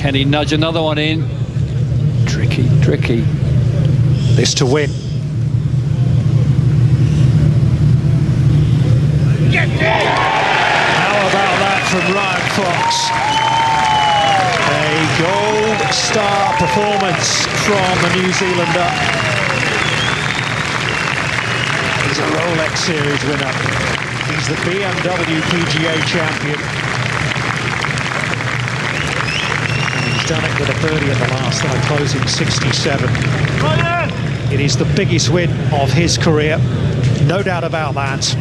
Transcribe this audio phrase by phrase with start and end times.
[0.00, 1.28] Can he nudge another one in?
[2.24, 3.20] Tricky, tricky.
[4.32, 4.88] This to win.
[10.96, 13.12] How about that from Ryan Fox?
[14.72, 18.88] A gold star performance from the New Zealander.
[22.08, 23.52] He's a Rolex Series winner.
[24.32, 26.79] He's the BMW PGA champion.
[30.30, 33.10] Done it with a birdie at the last and a closing 67.
[34.54, 36.56] It is the biggest win of his career,
[37.24, 38.36] no doubt about that.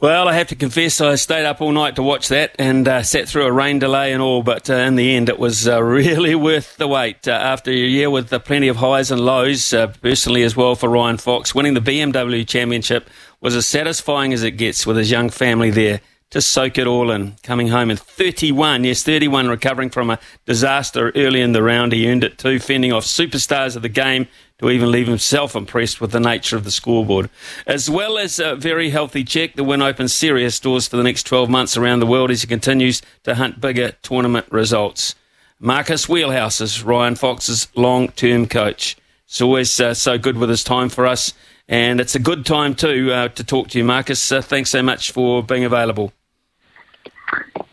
[0.00, 3.02] Well, I have to confess, I stayed up all night to watch that and uh,
[3.02, 5.82] sat through a rain delay and all, but uh, in the end, it was uh,
[5.82, 7.28] really worth the wait.
[7.28, 10.88] Uh, after a year with plenty of highs and lows, uh, personally as well for
[10.88, 13.10] Ryan Fox, winning the BMW Championship
[13.42, 16.00] was as satisfying as it gets with his young family there
[16.32, 17.36] to soak it all in.
[17.42, 21.92] Coming home in 31, yes, 31, recovering from a disaster early in the round.
[21.92, 24.26] He earned it too, fending off superstars of the game
[24.58, 27.28] to even leave himself impressed with the nature of the scoreboard.
[27.66, 31.24] As well as a very healthy check, the win opens serious doors for the next
[31.24, 35.14] 12 months around the world as he continues to hunt bigger tournament results.
[35.60, 38.96] Marcus Wheelhouse is Ryan Fox's long term coach.
[39.26, 41.34] It's always uh, so good with his time for us,
[41.68, 44.32] and it's a good time too uh, to talk to you, Marcus.
[44.32, 46.12] Uh, thanks so much for being available.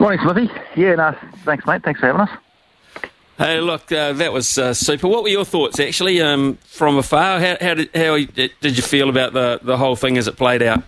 [0.00, 0.50] Morning, Smithy.
[0.76, 1.82] Yeah, no, thanks, mate.
[1.82, 2.30] Thanks for having us.
[3.36, 5.06] Hey, look, uh, that was uh, super.
[5.06, 7.38] What were your thoughts, actually, um, from afar?
[7.38, 10.62] How, how, did, how did you feel about the, the whole thing as it played
[10.62, 10.82] out?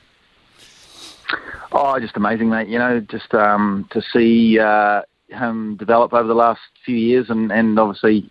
[1.73, 2.69] Oh, just amazing, mate.
[2.69, 7.53] You know, just um, to see uh, him develop over the last few years, and,
[7.53, 8.31] and obviously,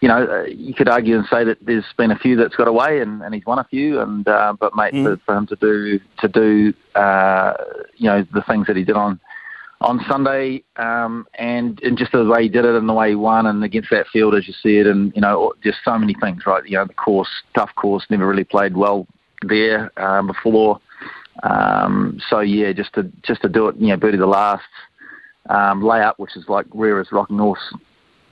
[0.00, 2.66] you know, uh, you could argue and say that there's been a few that's got
[2.66, 4.00] away, and, and he's won a few.
[4.00, 5.04] And uh, but mate, mm.
[5.04, 7.52] for, for, him to do to do, uh,
[7.96, 9.20] you know, the things that he did on
[9.80, 13.14] on Sunday, um, and and just the way he did it and the way he
[13.14, 16.14] won, and against that field as you see it, and you know, just so many
[16.20, 16.64] things, right?
[16.66, 19.06] You know, the course, tough course, never really played well
[19.42, 20.80] there um, before.
[21.42, 24.64] Um, so yeah, just to just to do it, you know, birdie the last
[25.50, 27.72] um, layup, which is like rare as rocking horse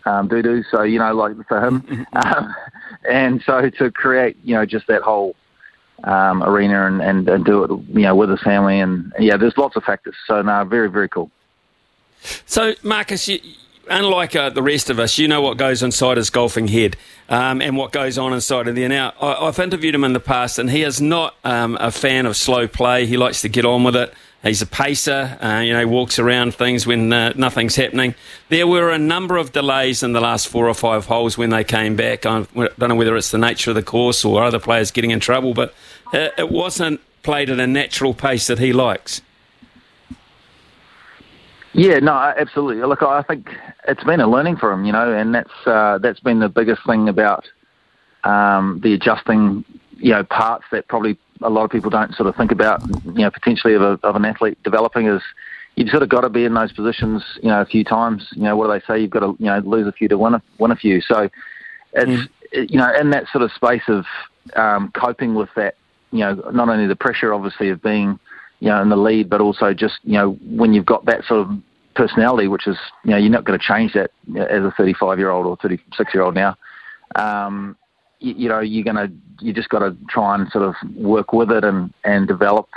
[0.07, 0.63] um, doo doo.
[0.71, 2.55] So you know, like for him, um,
[3.11, 5.37] and so to create, you know, just that whole
[6.03, 9.57] um, arena and, and, and do it, you know, with his family, and yeah, there's
[9.57, 10.17] lots of factors.
[10.27, 11.31] So no, very very cool.
[12.47, 13.39] So Marcus, you,
[13.89, 16.97] unlike uh, the rest of us, you know what goes inside his golfing head
[17.29, 18.89] um, and what goes on inside of there.
[18.89, 22.27] Now, I, have interviewed him in the past, and he is not um, a fan
[22.27, 23.07] of slow play.
[23.07, 24.13] He likes to get on with it.
[24.45, 28.15] He's a pacer, uh, you know, walks around things when uh, nothing's happening.
[28.51, 31.65] There were a number of delays in the last four or five holes when they
[31.65, 32.27] came back.
[32.27, 35.19] I don't know whether it's the nature of the course or other players getting in
[35.19, 35.75] trouble, but
[36.13, 39.23] uh, it wasn't played at a natural pace that he likes.
[41.73, 42.87] Yeah, no, absolutely.
[42.87, 43.49] Look, I think
[43.89, 46.85] it's been a learning for him, you know, and that's uh, that's been the biggest
[46.87, 47.49] thing about
[48.25, 49.65] um, the adjusting,
[49.97, 53.23] you know, parts that probably a lot of people don't sort of think about, you
[53.23, 55.23] know, potentially of, a, of an athlete developing is
[55.77, 58.29] you've sort of got to be in those positions, you know, a few times.
[58.33, 59.01] You know, what do they say?
[59.01, 61.01] You've got to, you know, lose a few to win a, win a few.
[61.01, 61.29] So
[61.93, 62.71] it's, mm.
[62.71, 64.05] you know, in that sort of space of
[64.57, 65.77] um, coping with that,
[66.11, 68.19] you know, not only the pressure obviously of being,
[68.61, 71.47] you know, in the lead, but also just, you know, when you've got that sort
[71.47, 71.59] of
[71.95, 75.31] personality, which is, you know, you're not going to change that as a 35 year
[75.31, 76.57] old or 36 year old now.
[77.17, 77.77] Um,
[78.21, 79.13] you, you know, you're going to,
[79.45, 82.69] you just got to try and sort of work with it and, and develop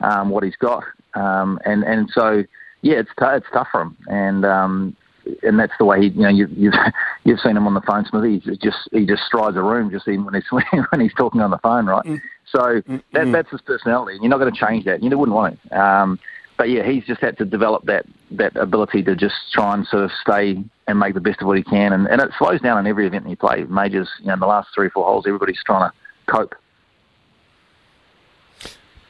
[0.00, 0.84] um, what he's got.
[1.14, 2.44] Um, and, and so,
[2.82, 3.96] yeah, it's, t- it's tough for him.
[4.08, 4.96] And, um,
[5.42, 6.74] and that's the way he, you know, you, you've
[7.24, 8.38] you've seen him on the phone, Smithy.
[8.38, 10.44] He just he just strides a room just even when he's
[10.90, 12.04] when he's talking on the phone, right?
[12.04, 12.20] Mm.
[12.46, 13.02] So mm.
[13.12, 15.02] that that's his personality, and you're not going to change that.
[15.02, 15.72] You wouldn't want it.
[15.72, 16.18] Um,
[16.56, 18.04] but yeah, he's just had to develop that
[18.36, 21.56] that ability to just try and sort of stay and make the best of what
[21.56, 21.92] he can.
[21.92, 23.68] And, and it slows down in every event he plays.
[23.68, 25.96] Majors, you know, in the last three or four holes, everybody's trying to
[26.32, 26.54] cope.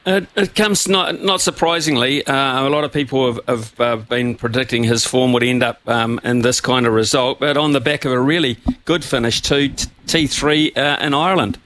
[0.05, 2.27] It, it comes not not surprisingly.
[2.27, 5.79] Uh, a lot of people have, have uh, been predicting his form would end up
[5.87, 9.41] um, in this kind of result, but on the back of a really good finish
[9.43, 9.69] to
[10.05, 11.57] T three uh, in Ireland.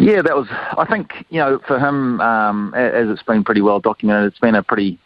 [0.00, 0.46] Yeah, that was.
[0.50, 4.54] I think you know for him, um, as it's been pretty well documented, it's been
[4.54, 4.98] a pretty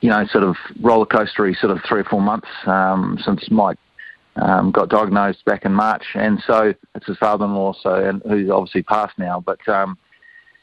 [0.00, 3.78] you know, sort of roller coastery sort of three or four months um, since Mike
[4.36, 8.82] um, got diagnosed back in March, and so it's his father-in-law, so and who's obviously
[8.82, 9.40] passed now.
[9.40, 9.98] But um,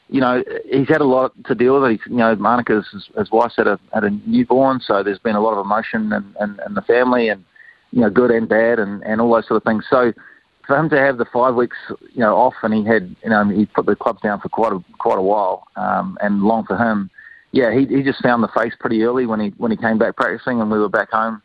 [0.08, 1.90] you know, he's had a lot to deal with.
[1.92, 5.36] He's, you know, Monica's his, his wife's had a had a newborn, so there's been
[5.36, 7.44] a lot of emotion in, in, in the family, and
[7.92, 9.84] you know, good and bad, and, and all those sort of things.
[9.88, 10.12] So
[10.66, 13.48] for him to have the five weeks, you know, off, and he had, you know,
[13.48, 16.76] he put the clubs down for quite a quite a while, um, and long for
[16.76, 17.10] him.
[17.52, 20.16] Yeah, he he just found the face pretty early when he when he came back
[20.16, 21.42] practicing, and we were back home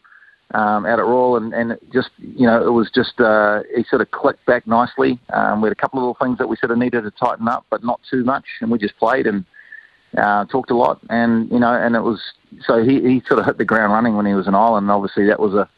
[0.53, 4.01] um, out at Royal, and, and just you know it was just uh, he sort
[4.01, 5.19] of clicked back nicely.
[5.33, 7.47] Um, we had a couple of little things that we sort of needed to tighten
[7.47, 9.45] up, but not too much, and we just played and
[10.17, 12.21] uh, talked a lot, and you know, and it was
[12.65, 14.91] so he, he sort of hit the ground running when he was in Ireland.
[14.91, 15.69] Obviously, that was a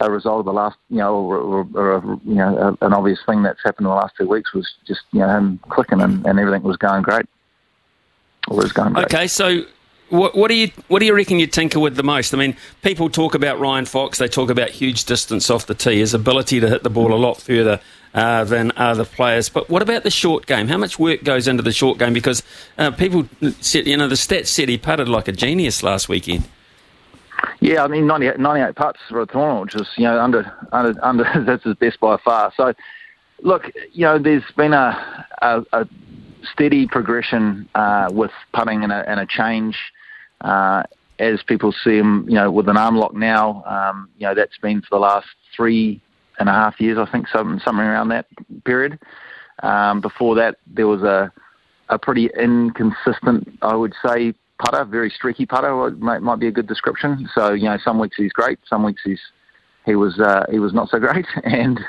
[0.00, 3.42] a result of the last, you know, or, or, or you know, an obvious thing
[3.42, 6.38] that's happened in the last two weeks was just you know him clicking and, and
[6.38, 7.26] everything was going great.
[8.52, 9.06] Going great.
[9.06, 9.64] Okay, so
[10.12, 12.34] what, what, do you what do you reckon you tinker with the most?
[12.34, 14.18] I mean, people talk about Ryan Fox.
[14.18, 17.16] They talk about huge distance off the tee, his ability to hit the ball a
[17.16, 17.80] lot further
[18.14, 19.48] uh, than other players.
[19.48, 20.68] But what about the short game?
[20.68, 22.12] How much work goes into the short game?
[22.12, 22.42] Because
[22.76, 23.26] uh, people
[23.60, 26.44] said, you know, the stats said he putted like a genius last weekend.
[27.60, 30.94] Yeah, I mean, 98, 98 putts for a tournament, which is you know under under
[31.02, 32.52] under that's his best by far.
[32.56, 32.74] So,
[33.40, 35.88] look, you know, there's been a a, a
[36.52, 39.76] steady progression uh, with putting and a, and a change
[40.40, 40.82] uh,
[41.18, 44.58] as people see him, you know, with an arm lock now, um, you know, that's
[44.58, 46.00] been for the last three
[46.38, 48.26] and a half years, I think, something, something around that
[48.64, 48.98] period.
[49.62, 51.32] Um, before that, there was a,
[51.88, 56.66] a pretty inconsistent, I would say, putter, very streaky putter might, might be a good
[56.66, 57.28] description.
[57.34, 59.20] So, you know, some weeks he's great, some weeks he's
[59.84, 61.80] he was uh, he was not so great, and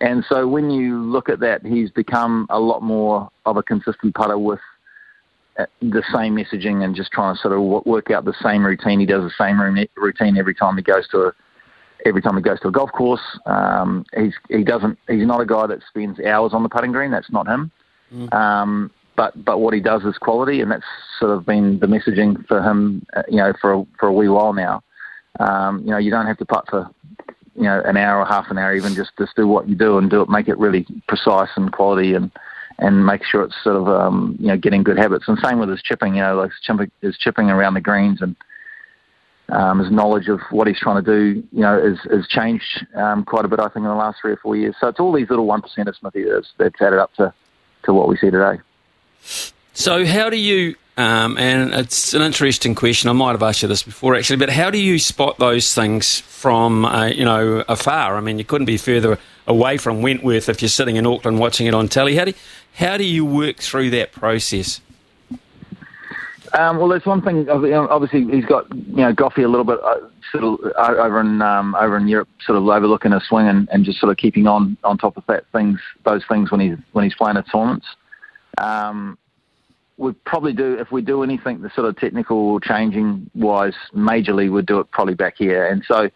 [0.00, 4.14] and so when you look at that, he's become a lot more of a consistent
[4.14, 4.60] putter with
[5.80, 9.00] the same messaging and just trying to sort of work out the same routine.
[9.00, 9.60] He does the same
[9.96, 11.32] routine every time he goes to a
[12.06, 13.20] every time he goes to a golf course.
[13.46, 17.10] Um, he's he doesn't he's not a guy that spends hours on the putting green.
[17.10, 17.72] That's not him.
[18.14, 18.32] Mm.
[18.32, 20.86] Um, but but what he does is quality, and that's
[21.18, 23.04] sort of been the messaging for him.
[23.16, 24.82] Uh, you know, for a, for a wee while now.
[25.40, 26.88] Um, you know, you don't have to putt for
[27.58, 29.98] you know an hour or half an hour, even just just do what you do
[29.98, 32.30] and do it, make it really precise and quality and
[32.78, 35.24] and make sure it's sort of um, you know getting good habits.
[35.28, 38.22] And same with his chipping, you know, like his chipping, his chipping around the greens
[38.22, 38.36] and
[39.50, 43.24] um, his knowledge of what he's trying to do, you know, has, has changed um,
[43.24, 43.58] quite a bit.
[43.58, 44.76] I think in the last three or four years.
[44.80, 47.32] So it's all these little one percenters, Smithy, that's, that's added up to
[47.84, 48.60] to what we see today.
[49.72, 50.76] So how do you?
[50.98, 53.08] Um, and it's an interesting question.
[53.08, 56.18] I might have asked you this before, actually, but how do you spot those things
[56.18, 58.16] from uh, you know afar?
[58.16, 59.16] I mean, you couldn't be further
[59.46, 62.16] away from Wentworth if you're sitting in Auckland watching it on telly.
[62.16, 62.34] How do
[62.74, 64.80] how do you work through that process?
[66.58, 67.48] Um, well, there's one thing.
[67.48, 70.00] Obviously, he's got you know Goffey a little bit uh,
[70.32, 73.68] sort of uh, over in um, over in Europe, sort of overlooking a swing and,
[73.70, 76.76] and just sort of keeping on on top of that things, those things when he's
[76.90, 77.86] when he's playing at tournaments.
[78.60, 79.16] Um,
[79.98, 84.64] we probably do if we do anything the sort of technical changing wise, majorly, we'd
[84.64, 85.66] do it probably back here.
[85.66, 86.08] And so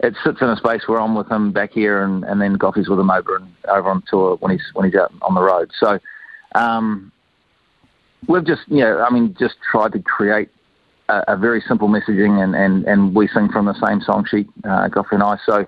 [0.00, 2.88] it sits in a space where I'm with him back here, and, and then Goffy's
[2.88, 5.70] with him over and over on tour when he's when he's out on the road.
[5.78, 5.98] So
[6.54, 7.12] um,
[8.26, 10.48] we've just you know I mean just tried to create
[11.10, 14.48] a, a, very simple messaging, and, and, and we sing from the same song sheet,
[14.64, 15.36] uh, Goffy and I.
[15.44, 15.66] So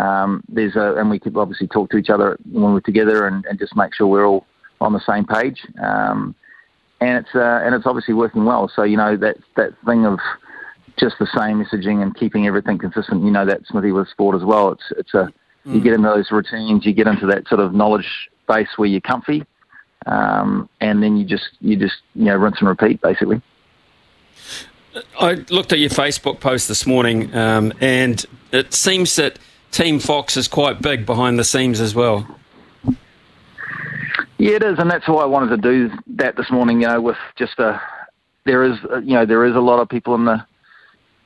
[0.00, 3.46] um, there's a and we could obviously talk to each other when we're together, and,
[3.46, 4.46] and just make sure we're all
[4.82, 5.66] on the same page.
[5.82, 6.34] Um,
[7.00, 8.70] and it's uh, and it's obviously working well.
[8.74, 10.18] So you know that that thing of
[10.98, 13.24] just the same messaging and keeping everything consistent.
[13.24, 14.72] You know that Smithy with sport as well.
[14.72, 15.32] It's it's a
[15.66, 15.74] mm.
[15.74, 19.00] you get into those routines, you get into that sort of knowledge base where you're
[19.00, 19.44] comfy,
[20.06, 23.40] um, and then you just you just you know rinse and repeat basically.
[25.20, 29.38] I looked at your Facebook post this morning, um, and it seems that
[29.70, 32.26] Team Fox is quite big behind the scenes as well.
[34.38, 36.80] Yeah, it is, and that's why I wanted to do that this morning.
[36.80, 37.80] You know, with just a
[38.46, 40.44] there is you know there is a lot of people in the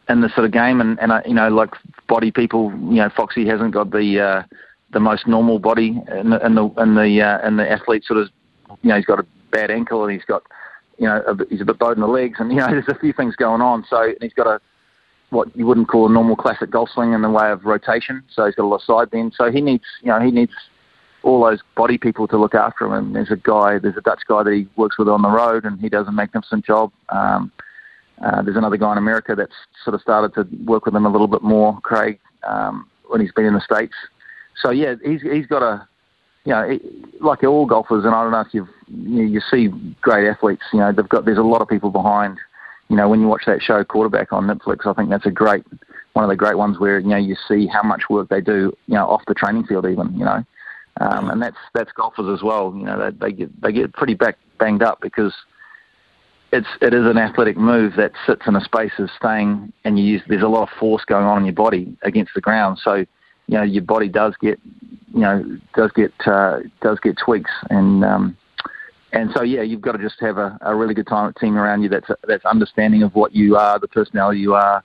[0.08, 1.70] in the sort of game, and and I, you know like
[2.08, 4.42] body people, you know Foxy hasn't got the uh,
[4.92, 8.18] the most normal body in the in the in the, uh, in the athlete sort
[8.18, 8.30] of
[8.82, 10.42] you know he's got a bad ankle and he's got
[10.98, 12.98] you know a, he's a bit bowed in the legs, and you know there's a
[12.98, 13.84] few things going on.
[13.90, 14.58] So and he's got a
[15.28, 18.22] what you wouldn't call a normal classic golf swing in the way of rotation.
[18.30, 19.34] So he's got a lot of side bend.
[19.36, 20.52] So he needs you know he needs
[21.22, 22.92] all those body people to look after him.
[22.92, 25.64] And there's a guy, there's a Dutch guy that he works with on the road,
[25.64, 26.92] and he does a magnificent job.
[27.10, 27.52] Um,
[28.22, 31.10] uh, there's another guy in America that's sort of started to work with him a
[31.10, 33.94] little bit more, Craig, um, when he's been in the States.
[34.60, 35.88] So, yeah, he's, he's got a,
[36.44, 36.78] you know,
[37.20, 39.68] like all golfers, and I don't know if you've, you, you see
[40.00, 42.38] great athletes, you know, they've got, there's a lot of people behind,
[42.88, 45.64] you know, when you watch that show Quarterback on Netflix, I think that's a great
[46.12, 48.72] one of the great ones where you know you see how much work they do,
[48.86, 50.44] you know, off the training field even, you know,
[51.00, 52.74] um, and that's that's golfers as well.
[52.76, 55.34] You know, they, they get they get pretty back banged up because
[56.52, 60.04] it's it is an athletic move that sits in a space of staying, and you
[60.04, 62.94] use there's a lot of force going on in your body against the ground, so
[62.94, 63.06] you
[63.58, 64.60] know your body does get
[65.14, 68.04] you know does get uh, does get tweaks and.
[68.04, 68.36] Um,
[69.14, 71.82] and so, yeah, you've got to just have a, a really good time, team around
[71.82, 74.82] you that's that's understanding of what you are, the personality you are,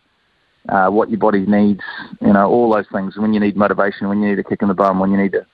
[0.69, 1.79] uh, what your body needs,
[2.19, 3.15] you know, all those things.
[3.15, 5.31] When you need motivation, when you need a kick in the bum, when you need
[5.31, 5.45] to,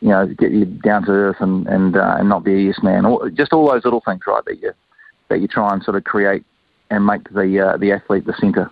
[0.00, 2.82] you know, get you down to earth and and uh, and not be a yes
[2.82, 3.04] man.
[3.06, 4.44] All, just all those little things, right?
[4.44, 4.72] That you
[5.28, 6.44] that you try and sort of create
[6.90, 8.70] and make the uh, the athlete the centre.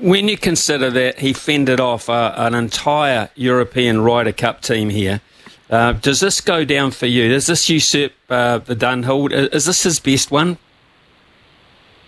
[0.00, 5.20] When you consider that he fended off uh, an entire European Ryder Cup team here,
[5.68, 7.28] uh, does this go down for you?
[7.28, 9.30] Does this usurp uh, the Dunhill?
[9.52, 10.58] Is this his best one?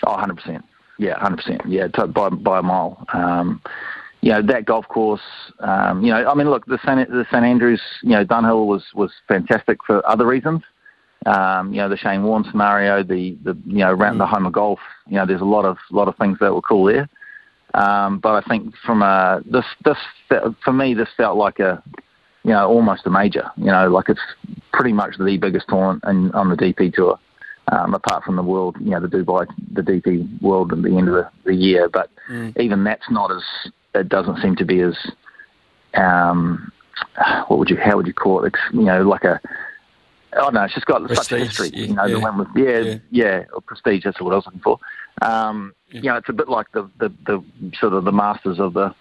[0.05, 0.63] Oh, 100%.
[0.99, 1.63] Yeah, 100%.
[1.67, 3.05] Yeah, by, by a mile.
[3.13, 3.61] Um,
[4.23, 5.21] you know, that golf course,
[5.59, 7.11] um, you know, I mean, look, the St.
[7.11, 10.63] the St Andrews, you know, Dunhill was, was fantastic for other reasons.
[11.27, 14.53] Um, you know, the Shane Warne scenario, the, the you know, around the home of
[14.53, 17.09] golf, you know, there's a lot of lot of things that were cool there.
[17.75, 19.99] Um, but I think from a this this
[20.65, 21.83] for me, this felt like a
[22.45, 23.51] you know almost a major.
[23.57, 24.21] You know, like it's
[24.73, 27.19] pretty much the biggest tournament in, on the DP tour,
[27.71, 28.77] um, apart from the world.
[28.81, 31.89] You know, the Dubai the DP World at the end of the, the year.
[31.89, 32.57] But mm.
[32.61, 33.43] even that's not as
[33.95, 34.97] it doesn't seem to be as
[35.95, 36.73] um,
[37.49, 38.55] what would you how would you call it?
[38.55, 39.41] It's, you know, like a
[40.35, 41.71] Oh no, it's just got prestige, such a history.
[41.75, 42.15] You know, yeah.
[42.15, 44.05] the one with yeah, yeah, yeah, or prestige.
[44.05, 44.79] That's what I was looking for.
[45.21, 46.01] Um, yeah.
[46.01, 47.45] You know, it's a bit like the, the, the
[47.79, 48.95] sort of the masters of the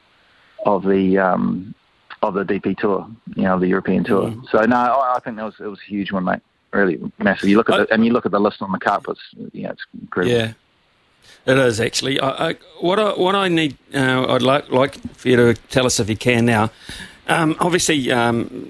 [0.66, 1.74] of the um,
[2.22, 3.10] of the DP tour.
[3.36, 4.30] You know, the European tour.
[4.30, 4.50] Mm.
[4.50, 6.42] So no, I, I, think that was it was a huge one, mate.
[6.74, 7.50] Really massive.
[7.50, 9.06] You look at I, the, and you look at the list on the cup.
[9.08, 9.22] It's
[9.54, 10.36] you know, it's incredible.
[10.36, 10.54] Yeah.
[11.46, 12.20] It is actually.
[12.20, 15.86] I, I, what I what I need, uh, I'd like like for you to tell
[15.86, 16.70] us if you can now.
[17.28, 18.70] Um, obviously, um,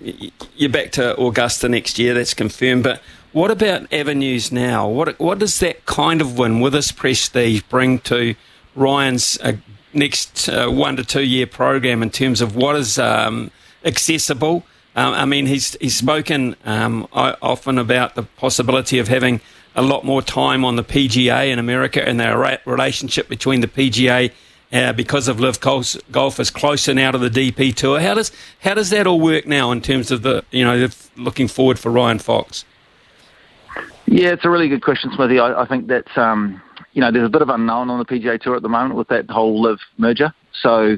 [0.55, 2.13] you're back to Augusta next year.
[2.13, 2.83] That's confirmed.
[2.83, 3.01] But
[3.33, 4.87] what about avenues now?
[4.87, 8.35] What what does that kind of win with this prestige bring to
[8.75, 9.53] Ryan's uh,
[9.93, 13.51] next uh, one to two year program in terms of what is um,
[13.83, 14.63] accessible?
[14.95, 19.39] Um, I mean, he's he's spoken um, often about the possibility of having
[19.75, 24.31] a lot more time on the PGA in America and the relationship between the PGA
[24.73, 25.59] uh, because of LIV
[26.11, 27.99] Golf is closer now to the DP Tour.
[27.99, 30.87] How does how does that all work now in terms of the you know
[31.17, 32.65] looking forward for Ryan Fox?
[34.05, 35.39] Yeah, it's a really good question, Smithy.
[35.39, 36.61] I, I think that um,
[36.93, 39.09] you know there's a bit of unknown on the PGA Tour at the moment with
[39.09, 40.33] that whole LIV merger.
[40.61, 40.97] So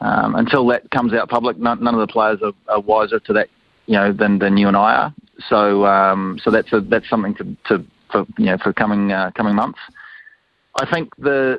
[0.00, 3.32] um, until that comes out public, none, none of the players are, are, wiser to
[3.34, 3.48] that
[3.86, 5.14] you know than, than you and I are.
[5.48, 9.30] So um, so that's a, that's something to, to for you know for coming uh,
[9.34, 9.80] coming months.
[10.80, 11.58] I think the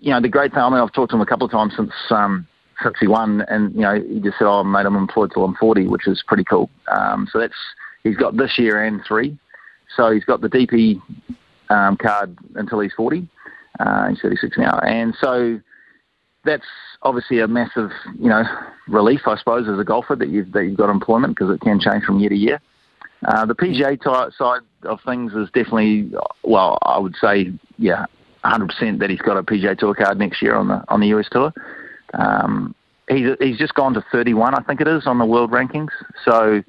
[0.00, 1.74] you know, the great thing, I mean, I've talked to him a couple of times
[1.76, 2.46] since um,
[2.82, 5.54] since he won, and you know, he just said, "Oh, mate, I'm employed till I'm
[5.54, 6.70] 40," which is pretty cool.
[6.88, 7.54] Um, so that's
[8.02, 9.38] he's got this year and three.
[9.94, 11.00] So he's got the DP
[11.68, 13.28] um, card until he's 40.
[13.78, 15.60] Uh, he's 36 now, and so
[16.44, 16.66] that's
[17.02, 18.42] obviously a massive, you know,
[18.88, 21.78] relief, I suppose, as a golfer that you've that you've got employment because it can
[21.78, 22.60] change from year to year.
[23.26, 24.02] Uh, the PGA
[24.36, 26.10] side of things is definitely,
[26.42, 28.06] well, I would say, yeah,
[28.44, 31.28] 100% that he's got a PGA Tour card next year on the on the US
[31.30, 31.52] Tour.
[32.14, 32.74] Um,
[33.08, 35.90] he's he's just gone to 31, I think it is, on the world rankings.
[36.24, 36.62] So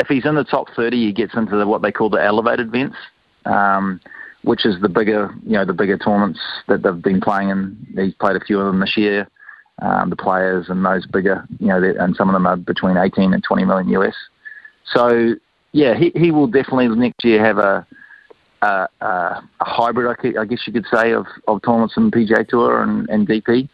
[0.00, 2.68] if he's in the top 30, he gets into the, what they call the elevated
[2.68, 2.96] events,
[3.44, 4.00] um,
[4.42, 7.86] which is the bigger you know the bigger tournaments that they've been playing in.
[7.96, 9.28] He's played a few of them this year.
[9.80, 13.32] Um, the players and those bigger, you know, and some of them are between 18
[13.32, 14.14] and 20 million US.
[14.92, 15.34] So
[15.72, 17.86] yeah, he he will definitely next year have a
[18.62, 23.08] a, a, hybrid, I guess you could say, of, of tournaments and PGA Tour and,
[23.08, 23.68] and DP.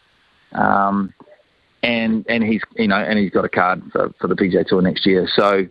[0.51, 1.13] Um,
[1.81, 4.81] and and he's you know and he's got a card for, for the PGA Tour
[4.81, 5.27] next year.
[5.35, 5.67] So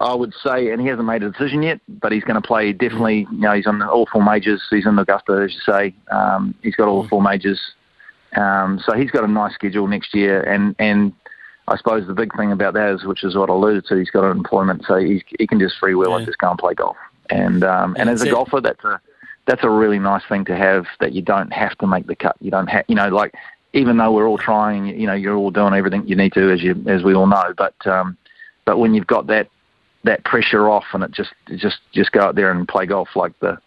[0.00, 2.72] I would say, and he hasn't made a decision yet, but he's going to play
[2.72, 3.26] definitely.
[3.30, 4.62] You know, he's on all four majors.
[4.70, 5.94] He's in Augusta, as you say.
[6.10, 7.60] Um, he's got all four majors.
[8.36, 11.12] Um, so he's got a nice schedule next year, and and
[11.68, 14.10] I suppose the big thing about that is, which is what I alluded to, he's
[14.10, 16.16] got an employment, so he's, he can just freewheel yeah.
[16.16, 16.96] and just go and play golf.
[17.30, 19.00] And um, and, as a golfer, that's a
[19.46, 22.36] that's a really nice thing to have that you don't have to make the cut.
[22.40, 23.34] You don't have, you know, like
[23.72, 26.62] even though we're all trying, you know, you're all doing everything you need to, as
[26.62, 27.54] you as we all know.
[27.56, 28.16] But um,
[28.64, 29.48] but when you've got that
[30.04, 33.38] that pressure off, and it just just just go out there and play golf like
[33.40, 33.58] the,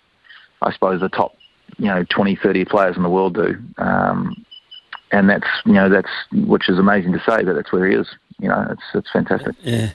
[0.61, 1.35] I suppose the top,
[1.77, 3.57] you know, 20, 30 players in the world do.
[3.77, 4.44] Um,
[5.15, 8.07] and that's you know that's which is amazing to say that that's where he is.
[8.39, 9.55] You know, it's it's fantastic.
[9.62, 9.91] Yeah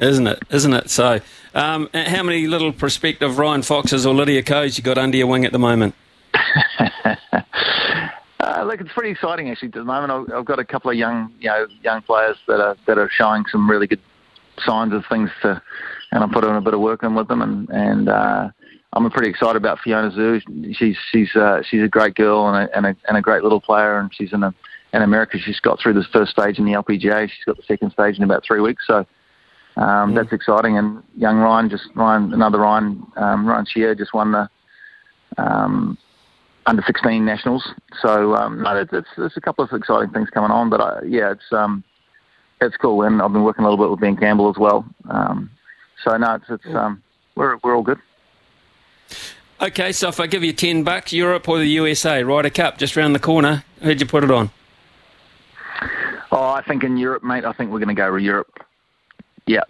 [0.00, 0.42] isn't it?
[0.50, 0.90] Isn't it?
[0.90, 1.20] So,
[1.54, 5.44] um, how many little prospective Ryan Foxes or Lydia Kos you got under your wing
[5.44, 5.94] at the moment?
[8.42, 9.68] Uh, look, it's pretty exciting actually.
[9.68, 12.58] At the moment, I've, I've got a couple of young, you know, young players that
[12.58, 14.00] are that are showing some really good
[14.64, 15.60] signs of things to,
[16.10, 18.48] and I'm putting a bit of work in with them, and and uh,
[18.92, 20.74] I'm pretty excited about Fiona Xu.
[20.74, 23.60] She's she's uh, she's a great girl and a, and a and a great little
[23.60, 24.52] player, and she's in a,
[24.92, 25.38] in America.
[25.38, 27.28] She's got through the first stage in the LPGA.
[27.28, 29.06] She's got the second stage in about three weeks, so.
[29.76, 30.14] Um, mm.
[30.16, 34.48] That's exciting, and young Ryan just Ryan, another Ryan, um, Ryan Shear just won the
[35.38, 35.96] um,
[36.66, 37.66] under 16 nationals.
[38.02, 41.32] So um, no, there's, there's a couple of exciting things coming on, but I, yeah,
[41.32, 41.84] it's um,
[42.60, 43.02] it's cool.
[43.02, 44.84] And I've been working a little bit with Ben Campbell as well.
[45.08, 45.50] Um,
[46.04, 47.02] so no, it's, it's um,
[47.36, 47.98] we're we're all good.
[49.62, 52.96] Okay, so if I give you ten bucks, Europe or the USA, Ryder Cup just
[52.96, 54.50] round the corner, who'd you put it on?
[56.32, 57.44] Oh, I think in Europe, mate.
[57.44, 58.64] I think we're going to go to Europe.
[59.46, 59.64] Yeah,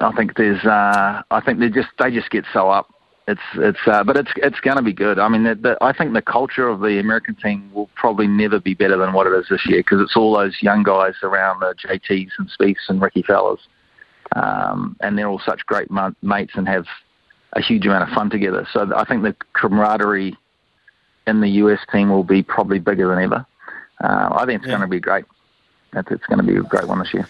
[0.00, 0.64] I think there's.
[0.64, 2.94] Uh, I think they just they just get so up
[3.26, 5.18] it's it's uh, but it's it's going to be good.
[5.18, 8.60] I mean, the, the, I think the culture of the American team will probably never
[8.60, 11.60] be better than what it is this year because it's all those young guys around
[11.60, 13.60] the JTs and Spieths and Ricky Fowlers,
[14.36, 15.88] um, and they're all such great
[16.22, 16.84] mates and have
[17.54, 18.66] a huge amount of fun together.
[18.72, 20.36] So I think the camaraderie
[21.26, 23.46] in the US team will be probably bigger than ever.
[24.02, 24.76] Uh, I think it's yeah.
[24.76, 25.24] going to be great.
[25.94, 27.28] It's, it's going to be a great one this year.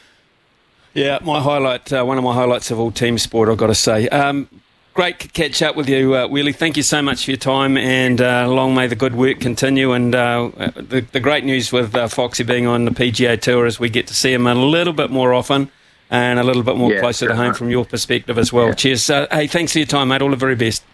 [0.94, 3.74] Yeah, my highlight, uh, one of my highlights of all team sport, I've got to
[3.74, 4.08] say.
[4.08, 4.48] Um,
[4.94, 6.54] Great to catch up with you, uh, Wheelie.
[6.54, 9.90] Thank you so much for your time, and uh, long may the good work continue.
[9.90, 13.80] And uh, the, the, great news with uh, Foxy being on the PGA Tour is
[13.80, 15.68] we get to see him a little bit more often
[16.10, 17.56] and a little bit more yeah, closer to home right.
[17.56, 18.68] from your perspective as well.
[18.68, 18.74] Yeah.
[18.74, 19.10] Cheers.
[19.10, 20.22] Uh, hey, thanks for your time, mate.
[20.22, 20.84] All the very best.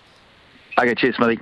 [0.79, 1.41] Okay, cheers, Smithy.